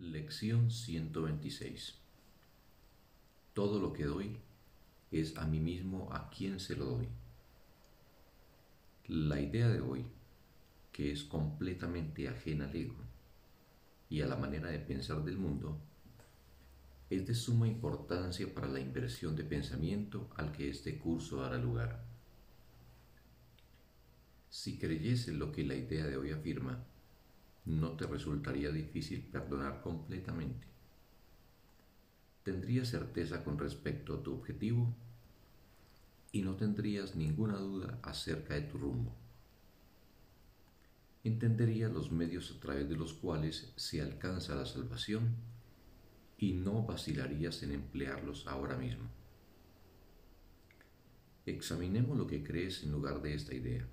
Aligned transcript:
Lección 0.00 0.70
126 0.70 1.98
Todo 3.52 3.80
lo 3.80 3.92
que 3.92 4.04
doy 4.04 4.38
es 5.10 5.36
a 5.36 5.44
mí 5.44 5.58
mismo 5.58 6.12
a 6.12 6.30
quien 6.30 6.60
se 6.60 6.76
lo 6.76 6.84
doy. 6.84 7.08
La 9.08 9.40
idea 9.40 9.66
de 9.66 9.80
hoy, 9.80 10.06
que 10.92 11.10
es 11.10 11.24
completamente 11.24 12.28
ajena 12.28 12.66
al 12.66 12.76
ego 12.76 12.94
y 14.08 14.20
a 14.20 14.28
la 14.28 14.36
manera 14.36 14.68
de 14.68 14.78
pensar 14.78 15.24
del 15.24 15.36
mundo, 15.36 15.80
es 17.10 17.26
de 17.26 17.34
suma 17.34 17.66
importancia 17.66 18.54
para 18.54 18.68
la 18.68 18.78
inversión 18.78 19.34
de 19.34 19.42
pensamiento 19.42 20.30
al 20.36 20.52
que 20.52 20.70
este 20.70 20.96
curso 20.96 21.42
dará 21.42 21.58
lugar. 21.58 22.04
Si 24.48 24.78
creyese 24.78 25.32
lo 25.32 25.50
que 25.50 25.64
la 25.64 25.74
idea 25.74 26.06
de 26.06 26.16
hoy 26.16 26.30
afirma, 26.30 26.84
no 27.68 27.92
te 27.92 28.06
resultaría 28.06 28.70
difícil 28.70 29.20
perdonar 29.20 29.82
completamente. 29.82 30.66
Tendrías 32.42 32.88
certeza 32.88 33.44
con 33.44 33.58
respecto 33.58 34.14
a 34.14 34.22
tu 34.22 34.32
objetivo 34.32 34.94
y 36.32 36.40
no 36.42 36.56
tendrías 36.56 37.14
ninguna 37.14 37.58
duda 37.58 37.98
acerca 38.02 38.54
de 38.54 38.62
tu 38.62 38.78
rumbo. 38.78 39.14
Entenderías 41.24 41.92
los 41.92 42.10
medios 42.10 42.50
a 42.56 42.60
través 42.60 42.88
de 42.88 42.96
los 42.96 43.12
cuales 43.12 43.72
se 43.76 44.00
alcanza 44.00 44.54
la 44.54 44.64
salvación 44.64 45.36
y 46.38 46.54
no 46.54 46.84
vacilarías 46.84 47.62
en 47.62 47.72
emplearlos 47.72 48.46
ahora 48.46 48.78
mismo. 48.78 49.10
Examinemos 51.44 52.16
lo 52.16 52.26
que 52.26 52.42
crees 52.42 52.82
en 52.82 52.92
lugar 52.92 53.20
de 53.20 53.34
esta 53.34 53.54
idea. 53.54 53.86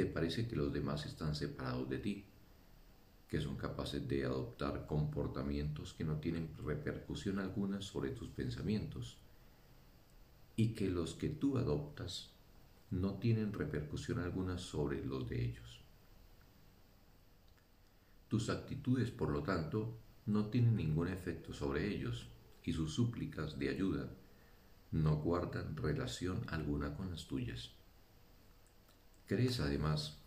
¿Te 0.00 0.06
parece 0.06 0.48
que 0.48 0.56
los 0.56 0.72
demás 0.72 1.04
están 1.04 1.34
separados 1.34 1.86
de 1.90 1.98
ti? 1.98 2.24
que 3.28 3.38
son 3.38 3.56
capaces 3.56 4.08
de 4.08 4.24
adoptar 4.24 4.86
comportamientos 4.86 5.92
que 5.92 6.04
no 6.04 6.16
tienen 6.16 6.56
repercusión 6.56 7.38
alguna 7.38 7.82
sobre 7.82 8.12
tus 8.12 8.30
pensamientos 8.30 9.18
y 10.56 10.68
que 10.68 10.88
los 10.88 11.12
que 11.12 11.28
tú 11.28 11.58
adoptas 11.58 12.30
no 12.90 13.18
tienen 13.18 13.52
repercusión 13.52 14.20
alguna 14.20 14.56
sobre 14.56 15.04
los 15.04 15.28
de 15.28 15.44
ellos. 15.44 15.82
Tus 18.28 18.48
actitudes, 18.48 19.10
por 19.10 19.28
lo 19.28 19.42
tanto, 19.42 19.98
no 20.24 20.46
tienen 20.46 20.76
ningún 20.76 21.08
efecto 21.08 21.52
sobre 21.52 21.94
ellos 21.94 22.26
y 22.64 22.72
sus 22.72 22.94
súplicas 22.94 23.58
de 23.58 23.68
ayuda 23.68 24.10
no 24.92 25.16
guardan 25.16 25.76
relación 25.76 26.42
alguna 26.48 26.96
con 26.96 27.10
las 27.10 27.26
tuyas. 27.26 27.79
Crees 29.30 29.60
además 29.60 30.18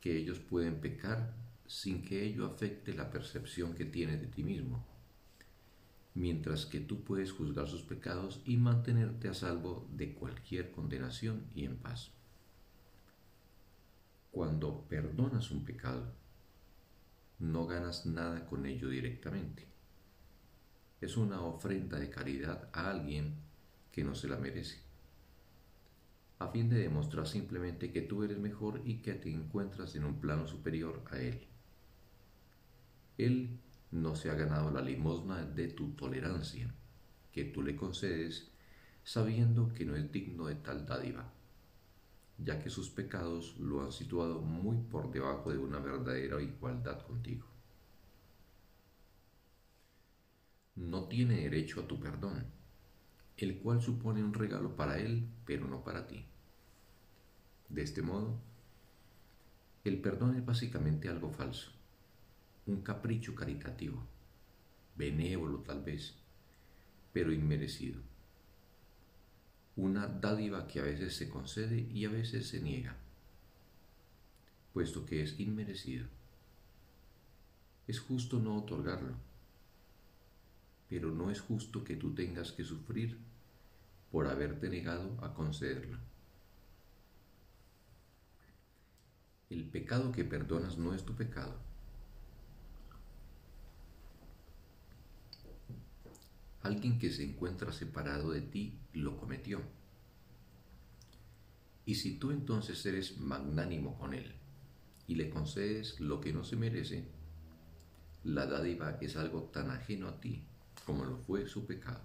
que 0.00 0.16
ellos 0.16 0.38
pueden 0.38 0.80
pecar 0.80 1.34
sin 1.66 2.04
que 2.04 2.22
ello 2.22 2.46
afecte 2.46 2.94
la 2.94 3.10
percepción 3.10 3.74
que 3.74 3.84
tienes 3.84 4.20
de 4.20 4.28
ti 4.28 4.44
mismo, 4.44 4.86
mientras 6.14 6.64
que 6.64 6.78
tú 6.78 7.02
puedes 7.02 7.32
juzgar 7.32 7.66
sus 7.66 7.82
pecados 7.82 8.40
y 8.44 8.56
mantenerte 8.56 9.28
a 9.28 9.34
salvo 9.34 9.88
de 9.92 10.14
cualquier 10.14 10.70
condenación 10.70 11.48
y 11.52 11.64
en 11.64 11.78
paz. 11.78 12.12
Cuando 14.30 14.82
perdonas 14.82 15.50
un 15.50 15.64
pecado, 15.64 16.14
no 17.40 17.66
ganas 17.66 18.06
nada 18.06 18.46
con 18.46 18.66
ello 18.66 18.88
directamente. 18.88 19.66
Es 21.00 21.16
una 21.16 21.40
ofrenda 21.40 21.98
de 21.98 22.08
caridad 22.08 22.68
a 22.72 22.88
alguien 22.88 23.34
que 23.90 24.04
no 24.04 24.14
se 24.14 24.28
la 24.28 24.36
merece, 24.36 24.87
a 26.38 26.48
fin 26.48 26.68
de 26.68 26.78
demostrar 26.78 27.26
simplemente 27.26 27.90
que 27.90 28.02
tú 28.02 28.22
eres 28.22 28.38
mejor 28.38 28.80
y 28.84 28.98
que 28.98 29.14
te 29.14 29.30
encuentras 29.30 29.94
en 29.96 30.04
un 30.04 30.20
plano 30.20 30.46
superior 30.46 31.02
a 31.10 31.18
él. 31.18 31.46
Él 33.16 33.58
no 33.90 34.14
se 34.14 34.30
ha 34.30 34.34
ganado 34.34 34.70
la 34.70 34.80
limosna 34.80 35.44
de 35.44 35.68
tu 35.68 35.90
tolerancia, 35.92 36.72
que 37.32 37.44
tú 37.44 37.62
le 37.62 37.74
concedes 37.74 38.50
sabiendo 39.02 39.72
que 39.72 39.84
no 39.84 39.96
es 39.96 40.12
digno 40.12 40.46
de 40.46 40.54
tal 40.56 40.86
dádiva, 40.86 41.32
ya 42.36 42.62
que 42.62 42.70
sus 42.70 42.88
pecados 42.90 43.58
lo 43.58 43.82
han 43.82 43.90
situado 43.90 44.40
muy 44.40 44.76
por 44.76 45.10
debajo 45.10 45.50
de 45.50 45.58
una 45.58 45.80
verdadera 45.80 46.40
igualdad 46.40 47.04
contigo. 47.04 47.46
No 50.76 51.08
tiene 51.08 51.40
derecho 51.40 51.80
a 51.80 51.88
tu 51.88 51.98
perdón, 51.98 52.44
el 53.38 53.58
cual 53.58 53.80
supone 53.80 54.22
un 54.22 54.34
regalo 54.34 54.76
para 54.76 54.98
él, 54.98 55.28
pero 55.44 55.66
no 55.66 55.82
para 55.84 56.06
ti. 56.06 56.24
De 57.68 57.82
este 57.82 58.02
modo, 58.02 58.38
el 59.84 60.00
perdón 60.00 60.36
es 60.36 60.44
básicamente 60.44 61.08
algo 61.08 61.30
falso 61.30 61.78
un 62.68 62.82
capricho 62.82 63.34
caritativo, 63.34 64.06
benévolo 64.94 65.60
tal 65.60 65.82
vez, 65.82 66.14
pero 67.14 67.32
inmerecido. 67.32 68.00
Una 69.74 70.06
dádiva 70.06 70.66
que 70.66 70.80
a 70.80 70.82
veces 70.82 71.16
se 71.16 71.30
concede 71.30 71.88
y 71.90 72.04
a 72.04 72.10
veces 72.10 72.46
se 72.46 72.60
niega, 72.60 72.94
puesto 74.74 75.06
que 75.06 75.22
es 75.22 75.40
inmerecido. 75.40 76.06
Es 77.86 78.00
justo 78.00 78.38
no 78.38 78.58
otorgarlo, 78.58 79.16
pero 80.88 81.10
no 81.10 81.30
es 81.30 81.40
justo 81.40 81.84
que 81.84 81.96
tú 81.96 82.14
tengas 82.14 82.52
que 82.52 82.64
sufrir 82.64 83.18
por 84.10 84.26
haberte 84.26 84.68
negado 84.70 85.18
a 85.22 85.34
concederlo. 85.34 85.98
El 89.50 89.64
pecado 89.64 90.12
que 90.12 90.24
perdonas 90.24 90.78
no 90.78 90.94
es 90.94 91.04
tu 91.04 91.14
pecado, 91.14 91.58
alguien 96.62 96.98
que 96.98 97.10
se 97.10 97.24
encuentra 97.24 97.72
separado 97.72 98.30
de 98.30 98.42
ti 98.42 98.78
lo 98.92 99.16
cometió. 99.16 99.60
Y 101.86 101.94
si 101.94 102.18
tú 102.18 102.30
entonces 102.30 102.84
eres 102.84 103.18
magnánimo 103.18 103.98
con 103.98 104.12
él 104.12 104.34
y 105.06 105.14
le 105.14 105.30
concedes 105.30 105.98
lo 106.00 106.20
que 106.20 106.34
no 106.34 106.44
se 106.44 106.56
merece, 106.56 107.08
la 108.24 108.46
dádiva 108.46 108.98
es 109.00 109.16
algo 109.16 109.44
tan 109.44 109.70
ajeno 109.70 110.08
a 110.08 110.20
ti 110.20 110.44
como 110.88 111.04
lo 111.04 111.18
fue 111.18 111.46
su 111.46 111.66
pecado. 111.66 112.00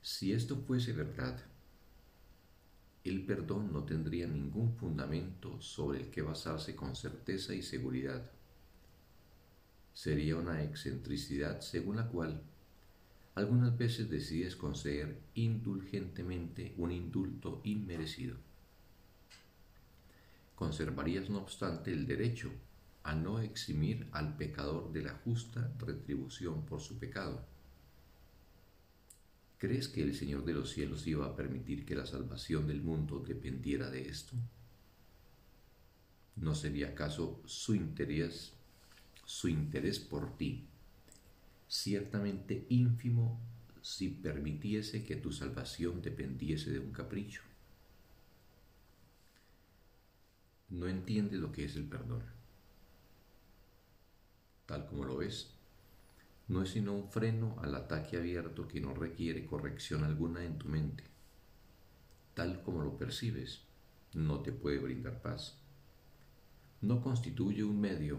Si 0.00 0.32
esto 0.32 0.56
fuese 0.58 0.92
verdad, 0.92 1.36
el 3.02 3.26
perdón 3.26 3.72
no 3.72 3.82
tendría 3.82 4.28
ningún 4.28 4.76
fundamento 4.76 5.60
sobre 5.60 5.98
el 5.98 6.08
que 6.08 6.22
basarse 6.22 6.76
con 6.76 6.94
certeza 6.94 7.52
y 7.52 7.62
seguridad 7.62 8.30
sería 9.92 10.36
una 10.36 10.62
excentricidad 10.62 11.62
según 11.62 11.96
la 11.96 12.06
cual 12.06 12.40
algunas 13.34 13.76
veces 13.76 14.08
decides 14.08 14.54
conceder 14.54 15.18
indulgentemente 15.34 16.74
un 16.76 16.92
indulto 16.92 17.60
inmerecido. 17.64 18.36
Conservarías 20.54 21.28
no 21.28 21.38
obstante 21.38 21.90
el 21.90 22.06
derecho 22.06 22.52
a 23.08 23.14
no 23.14 23.40
eximir 23.40 24.08
al 24.12 24.36
pecador 24.36 24.92
de 24.92 25.02
la 25.02 25.14
justa 25.24 25.72
retribución 25.78 26.64
por 26.66 26.80
su 26.80 26.98
pecado. 26.98 27.44
¿Crees 29.58 29.88
que 29.88 30.02
el 30.02 30.14
Señor 30.14 30.44
de 30.44 30.52
los 30.52 30.70
cielos 30.70 31.06
iba 31.06 31.26
a 31.26 31.34
permitir 31.34 31.84
que 31.84 31.96
la 31.96 32.06
salvación 32.06 32.66
del 32.66 32.82
mundo 32.82 33.18
dependiera 33.26 33.90
de 33.90 34.08
esto? 34.08 34.36
¿No 36.36 36.54
sería 36.54 36.88
acaso 36.88 37.42
su 37.46 37.74
interés 37.74 38.52
su 39.28 39.50
interés 39.50 39.98
por 39.98 40.38
ti, 40.38 40.66
ciertamente 41.68 42.64
ínfimo 42.70 43.38
si 43.82 44.08
permitiese 44.08 45.04
que 45.04 45.16
tu 45.16 45.32
salvación 45.32 46.00
dependiese 46.00 46.70
de 46.70 46.78
un 46.78 46.92
capricho. 46.92 47.42
No 50.70 50.88
entiende 50.88 51.36
lo 51.36 51.52
que 51.52 51.66
es 51.66 51.76
el 51.76 51.84
perdón. 51.84 52.37
Tal 54.68 54.84
como 54.84 55.06
lo 55.06 55.16
ves, 55.16 55.50
no 56.48 56.62
es 56.62 56.72
sino 56.72 56.92
un 56.92 57.08
freno 57.08 57.56
al 57.62 57.74
ataque 57.74 58.18
abierto 58.18 58.68
que 58.68 58.82
no 58.82 58.92
requiere 58.92 59.46
corrección 59.46 60.04
alguna 60.04 60.44
en 60.44 60.58
tu 60.58 60.68
mente. 60.68 61.04
Tal 62.34 62.62
como 62.62 62.82
lo 62.82 62.98
percibes, 62.98 63.62
no 64.12 64.40
te 64.42 64.52
puede 64.52 64.78
brindar 64.78 65.22
paz. 65.22 65.58
No 66.82 67.00
constituye 67.00 67.64
un 67.64 67.80
medio 67.80 68.18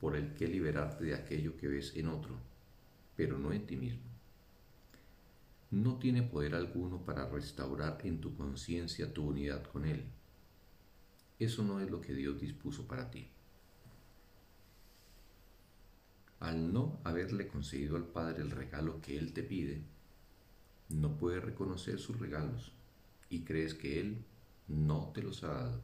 por 0.00 0.16
el 0.16 0.34
que 0.34 0.48
liberarte 0.48 1.04
de 1.04 1.14
aquello 1.14 1.56
que 1.56 1.68
ves 1.68 1.94
en 1.94 2.08
otro, 2.08 2.40
pero 3.14 3.38
no 3.38 3.52
en 3.52 3.68
ti 3.68 3.76
mismo. 3.76 4.10
No 5.70 6.00
tiene 6.00 6.24
poder 6.24 6.56
alguno 6.56 7.04
para 7.04 7.28
restaurar 7.28 8.00
en 8.02 8.20
tu 8.20 8.36
conciencia 8.36 9.14
tu 9.14 9.28
unidad 9.28 9.62
con 9.62 9.84
Él. 9.84 10.06
Eso 11.38 11.62
no 11.62 11.78
es 11.78 11.88
lo 11.88 12.00
que 12.00 12.14
Dios 12.14 12.40
dispuso 12.40 12.88
para 12.88 13.12
ti. 13.12 13.30
Al 16.40 16.72
no 16.72 17.00
haberle 17.04 17.48
concedido 17.48 17.96
al 17.96 18.06
Padre 18.06 18.42
el 18.42 18.50
regalo 18.50 19.00
que 19.00 19.18
Él 19.18 19.32
te 19.32 19.42
pide, 19.42 19.82
no 20.88 21.16
puedes 21.16 21.42
reconocer 21.42 21.98
sus 21.98 22.18
regalos 22.18 22.72
y 23.28 23.44
crees 23.44 23.74
que 23.74 24.00
Él 24.00 24.24
no 24.68 25.10
te 25.14 25.22
los 25.22 25.42
ha 25.44 25.48
dado. 25.48 25.82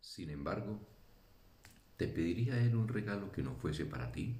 Sin 0.00 0.30
embargo, 0.30 0.78
¿te 1.96 2.06
pediría 2.06 2.62
él 2.62 2.76
un 2.76 2.86
regalo 2.86 3.32
que 3.32 3.42
no 3.42 3.56
fuese 3.56 3.84
para 3.84 4.12
ti? 4.12 4.36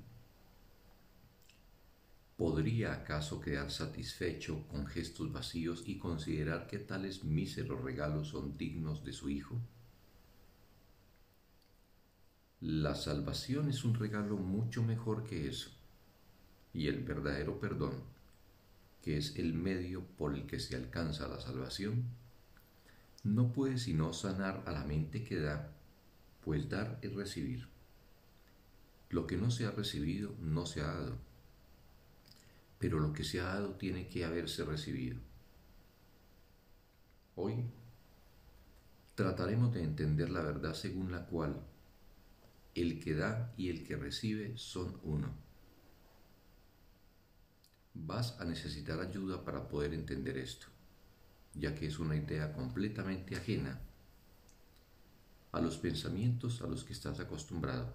¿Podría 2.37 2.93
acaso 2.93 3.41
quedar 3.41 3.73
satisfecho 3.73 4.69
con 4.69 4.87
gestos 4.87 5.33
vacíos 5.33 5.83
y 5.87 5.99
considerar 5.99 6.69
que 6.69 6.79
tales 6.79 7.25
míseros 7.25 7.83
regalos 7.83 8.29
son 8.29 8.57
dignos 8.57 9.03
de 9.03 9.13
su 9.13 9.31
Hijo? 9.31 9.61
La 12.67 12.95
salvación 12.95 13.69
es 13.69 13.85
un 13.85 13.95
regalo 13.95 14.39
mucho 14.39 14.83
mejor 14.83 15.25
que 15.25 15.49
eso, 15.49 15.71
y 16.73 16.89
el 16.89 17.05
verdadero 17.05 17.61
perdón, 17.61 17.93
que 19.03 19.19
es 19.19 19.37
el 19.37 19.53
medio 19.53 20.03
por 20.17 20.35
el 20.35 20.47
que 20.47 20.59
se 20.59 20.75
alcanza 20.75 21.29
la 21.29 21.41
salvación, 21.41 22.05
no 23.23 23.53
puede 23.53 23.77
sino 23.77 24.15
sanar 24.15 24.63
a 24.67 24.73
la 24.73 24.85
mente 24.85 25.25
que 25.25 25.39
da, 25.39 25.71
pues 26.43 26.71
dar 26.71 26.99
es 27.03 27.15
recibir. 27.15 27.69
Lo 29.11 29.27
que 29.27 29.37
no 29.37 29.51
se 29.51 29.67
ha 29.67 29.71
recibido 29.71 30.35
no 30.41 30.65
se 30.65 30.81
ha 30.81 30.87
dado 30.87 31.19
pero 32.85 33.01
lo 33.01 33.15
que 33.15 33.25
se 33.25 33.41
ha 33.41 33.45
dado 33.45 33.71
tiene 33.77 34.09
que 34.09 34.27
haberse 34.27 34.63
recibido. 34.63 35.17
Hoy 37.35 37.65
trataremos 39.15 39.73
de 39.73 39.83
entender 39.83 40.29
la 40.29 40.43
verdad 40.43 40.75
según 40.75 41.11
la 41.11 41.25
cual 41.25 41.63
el 42.75 43.01
que 43.01 43.15
da 43.15 43.53
y 43.57 43.69
el 43.71 43.85
que 43.87 43.97
recibe 43.97 44.57
son 44.57 44.99
uno. 45.03 45.33
Vas 47.95 48.39
a 48.41 48.45
necesitar 48.45 49.01
ayuda 49.01 49.45
para 49.45 49.69
poder 49.69 49.95
entender 49.95 50.37
esto, 50.37 50.67
ya 51.55 51.75
que 51.75 51.87
es 51.87 51.99
una 51.99 52.17
idea 52.17 52.53
completamente 52.53 53.37
ajena 53.37 53.81
a 55.53 55.61
los 55.61 55.79
pensamientos 55.79 56.63
a 56.63 56.67
los 56.67 56.83
que 56.83 56.93
estás 56.93 57.21
acostumbrado. 57.21 57.95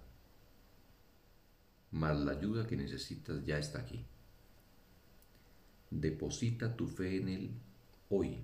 Mas 1.92 2.18
la 2.18 2.31
ayuda 2.31 2.66
que 2.66 2.78
necesitas 2.78 3.46
ya 3.46 3.58
está 3.58 3.80
aquí. 3.80 4.06
Deposita 5.92 6.76
tu 6.78 6.88
fe 6.88 7.18
en 7.18 7.28
Él 7.28 7.52
hoy 8.10 8.38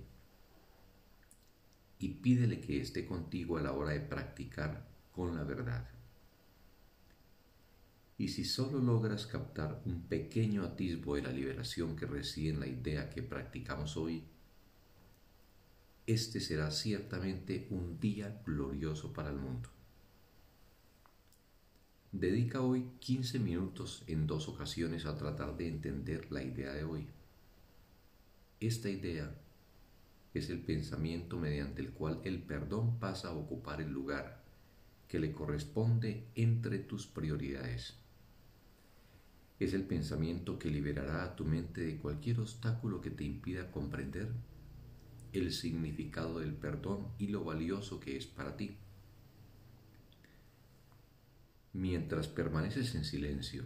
y 2.00 2.10
pídele 2.10 2.60
que 2.60 2.82
esté 2.82 3.06
contigo 3.06 3.58
a 3.58 3.62
la 3.62 3.72
hora 3.72 3.92
de 3.92 4.02
practicar 4.02 4.86
con 5.14 5.36
la 5.36 5.44
verdad. 5.44 5.95
Y 8.18 8.30
si 8.30 8.46
solo 8.46 8.80
logras 8.80 9.28
captar 9.28 9.82
un 9.86 10.04
pequeño 10.04 10.64
atisbo 10.64 11.16
de 11.16 11.24
la 11.24 11.32
liberación 11.32 11.96
que 11.96 12.06
reside 12.06 12.50
en 12.50 12.60
la 12.62 12.68
idea 12.68 13.10
que 13.10 13.22
practicamos 13.22 13.98
hoy, 13.98 14.24
este 16.08 16.40
será 16.40 16.72
ciertamente 16.72 17.68
un 17.72 18.00
día 18.00 18.42
glorioso 18.46 19.12
para 19.12 19.30
el 19.30 19.38
mundo. 19.38 19.70
Dedica 22.12 22.62
hoy 22.62 22.92
15 23.00 23.40
minutos 23.40 24.04
en 24.08 24.28
dos 24.28 24.48
ocasiones 24.48 25.06
a 25.06 25.18
tratar 25.18 25.58
de 25.58 25.68
entender 25.68 26.32
la 26.32 26.44
idea 26.44 26.72
de 26.72 26.86
hoy. 26.86 27.08
Esta 28.62 28.90
idea 28.90 29.36
es 30.34 30.50
el 30.50 30.60
pensamiento 30.60 31.38
mediante 31.38 31.82
el 31.82 31.92
cual 31.92 32.22
el 32.24 32.42
perdón 32.42 33.00
pasa 33.00 33.30
a 33.30 33.34
ocupar 33.34 33.82
el 33.82 33.92
lugar 33.92 34.44
que 35.10 35.20
le 35.20 35.34
corresponde 35.34 36.28
entre 36.36 36.80
tus 36.80 37.06
prioridades. 37.08 38.05
Es 39.60 39.74
el 39.74 39.84
pensamiento 39.84 40.60
que 40.60 40.70
liberará 40.70 41.24
a 41.24 41.36
tu 41.36 41.46
mente 41.46 41.82
de 41.82 41.98
cualquier 41.98 42.40
obstáculo 42.40 43.02
que 43.02 43.12
te 43.12 43.24
impida 43.24 43.72
comprender 43.72 44.32
el 45.32 45.52
significado 45.52 46.40
del 46.40 46.54
perdón 46.54 47.08
y 47.18 47.28
lo 47.28 47.44
valioso 47.44 48.00
que 48.00 48.18
es 48.18 48.26
para 48.26 48.58
ti. 48.58 48.78
Mientras 51.74 52.28
permaneces 52.28 52.96
en 52.96 53.06
silencio, 53.06 53.64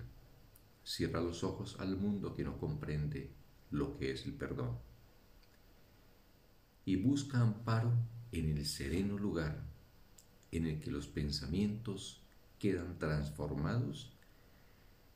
cierra 0.84 1.22
los 1.22 1.44
ojos 1.44 1.78
al 1.80 1.96
mundo 1.96 2.34
que 2.34 2.44
no 2.44 2.58
comprende 2.58 3.32
lo 3.72 3.98
que 3.98 4.12
es 4.12 4.26
el 4.26 4.34
perdón 4.34 4.78
y 6.86 6.96
busca 6.96 7.40
amparo 7.40 7.94
en 8.32 8.58
el 8.58 8.66
sereno 8.66 9.16
lugar 9.18 9.64
en 10.52 10.66
el 10.66 10.80
que 10.80 10.90
los 10.90 11.08
pensamientos 11.08 12.24
quedan 12.58 12.98
transformados 12.98 14.12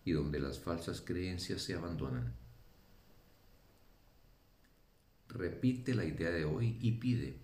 y 0.06 0.12
donde 0.12 0.40
las 0.40 0.60
falsas 0.60 1.02
creencias 1.02 1.62
se 1.62 1.74
abandonan. 1.74 2.34
Repite 5.30 5.96
la 5.96 6.06
idea 6.06 6.30
de 6.30 6.46
hoy 6.46 6.78
y 6.82 6.92
pide 6.94 7.38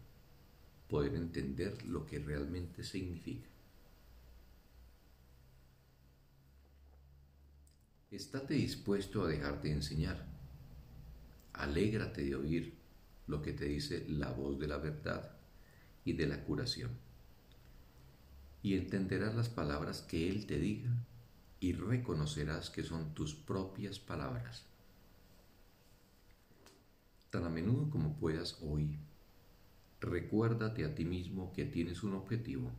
poder 0.88 1.16
entender 1.16 1.86
lo 1.86 2.06
que 2.06 2.20
realmente 2.20 2.84
significa. 2.84 3.48
Estate 8.12 8.56
dispuesto 8.56 9.24
a 9.24 9.28
dejarte 9.28 9.72
enseñar. 9.72 10.26
Alégrate 11.54 12.24
de 12.24 12.36
oír 12.36 12.74
lo 13.28 13.42
que 13.42 13.54
te 13.54 13.66
dice 13.66 14.06
la 14.08 14.32
voz 14.32 14.60
de 14.60 14.68
la 14.68 14.78
verdad 14.78 15.32
y 16.04 16.14
de 16.14 16.28
la 16.28 16.44
curación. 16.44 16.90
Y 18.62 18.76
entenderás 18.76 19.36
las 19.36 19.50
palabras 19.50 20.02
que 20.02 20.28
Él 20.28 20.46
te 20.48 20.58
diga 20.58 20.90
y 21.60 21.74
reconocerás 21.74 22.70
que 22.70 22.84
son 22.84 23.14
tus 23.14 23.36
propias 23.36 24.00
palabras. 24.00 24.66
Tan 27.30 27.46
a 27.46 27.50
menudo 27.50 27.90
como 27.90 28.16
puedas 28.18 28.58
hoy, 28.62 28.98
recuérdate 30.00 30.86
a 30.86 30.96
ti 30.96 31.06
mismo 31.06 31.52
que 31.54 31.66
tienes 31.66 32.04
un 32.04 32.14
objetivo, 32.14 32.72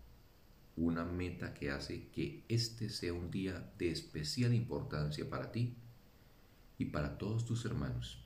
una 0.76 1.04
meta 1.04 1.52
que 1.54 1.70
hace 1.70 2.08
que 2.08 2.44
este 2.48 2.88
sea 2.88 3.12
un 3.12 3.30
día 3.30 3.72
de 3.78 3.90
especial 3.90 4.54
importancia 4.54 5.28
para 5.28 5.52
ti 5.52 5.76
y 6.78 6.86
para 6.86 7.18
todos 7.18 7.44
tus 7.44 7.64
hermanos. 7.66 8.24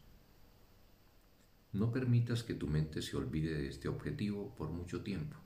No 1.73 1.91
permitas 1.91 2.45
que 2.45 2.55
tu 2.55 2.69
mente 2.69 3.03
se 3.03 3.17
olvide 3.17 3.53
de 3.53 3.69
este 3.69 3.89
objetivo 3.89 4.55
por 4.55 4.71
mucho 4.71 5.03
tiempo, 5.03 5.37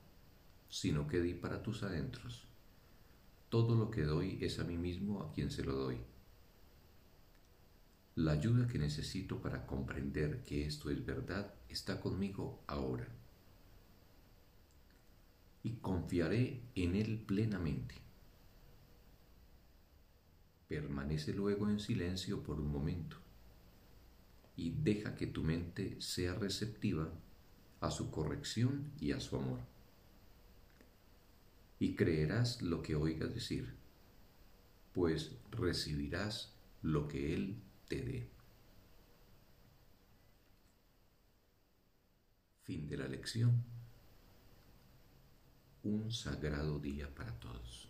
sino 0.69 1.09
que 1.09 1.21
di 1.21 1.33
para 1.33 1.63
tus 1.63 1.83
adentros. 1.83 2.47
Todo 3.49 3.77
lo 3.77 3.91
que 3.91 4.03
doy 4.03 4.39
es 4.41 4.59
a 4.59 4.65
mí 4.65 4.77
mismo 4.77 5.23
a 5.23 5.33
quien 5.33 5.51
se 5.51 5.65
lo 5.65 5.75
doy. 5.75 5.99
La 8.17 8.33
ayuda 8.33 8.67
que 8.67 8.79
necesito 8.79 9.41
para 9.41 9.65
comprender 9.65 10.43
que 10.43 10.67
esto 10.67 10.91
es 10.91 11.05
verdad 11.07 11.55
está 11.69 12.01
conmigo 12.01 12.61
ahora. 12.67 13.09
Y 15.63 15.73
confiaré 15.77 16.61
en 16.75 16.97
Él 16.97 17.23
plenamente. 17.27 17.95
Permanece 20.67 21.33
luego 21.33 21.69
en 21.71 21.81
silencio 21.81 22.43
por 22.43 22.61
un 22.61 22.71
momento 22.71 23.17
y 24.59 24.71
deja 24.71 25.15
que 25.15 25.29
tu 25.29 25.45
mente 25.45 25.97
sea 26.01 26.35
receptiva 26.35 27.09
a 27.81 27.91
su 27.93 28.11
corrección 28.11 28.91
y 29.01 29.13
a 29.13 29.21
su 29.21 29.37
amor. 29.37 29.61
Y 31.79 31.95
creerás 31.95 32.63
lo 32.63 32.83
que 32.83 32.97
oigas 32.97 33.33
decir, 33.33 33.75
pues 34.93 35.37
recibirás 35.51 36.53
lo 36.83 37.07
que 37.07 37.35
Él 37.35 37.57
te 37.89 38.03
dé. 38.03 38.29
Fin 42.65 42.87
de 42.89 42.97
la 42.97 43.09
lección. 43.09 43.65
Un 45.85 46.11
sagrado 46.11 46.79
día 46.79 47.15
para 47.15 47.33
todos. 47.39 47.88